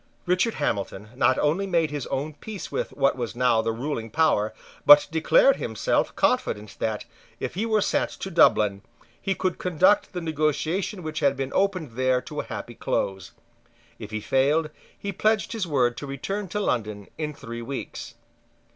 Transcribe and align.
Richard 0.25 0.55
Hamilton 0.55 1.09
not 1.15 1.37
only 1.37 1.67
made 1.67 1.91
his 1.91 2.07
own 2.07 2.33
peace 2.33 2.71
with 2.71 2.91
what 2.93 3.15
was 3.15 3.35
now 3.35 3.61
the 3.61 3.71
ruling 3.71 4.09
power, 4.09 4.51
but 4.83 5.07
declared 5.11 5.57
himself 5.57 6.15
confident 6.15 6.75
that, 6.79 7.05
if 7.39 7.53
he 7.53 7.67
were 7.67 7.81
sent 7.81 8.09
to 8.09 8.31
Dublin, 8.31 8.81
he 9.21 9.35
could 9.35 9.59
conduct 9.59 10.11
the 10.13 10.19
negotiation 10.19 11.03
which 11.03 11.19
had 11.19 11.37
been 11.37 11.51
opened 11.53 11.91
there 11.91 12.19
to 12.19 12.39
a 12.39 12.43
happy 12.45 12.73
close. 12.73 13.33
If 13.99 14.09
he 14.09 14.21
failed, 14.21 14.71
he 14.97 15.11
pledged 15.11 15.51
his 15.51 15.67
word 15.67 15.95
to 15.97 16.07
return 16.07 16.47
to 16.47 16.59
London 16.59 17.07
in 17.19 17.35
three 17.35 17.61
weeks. 17.61 18.15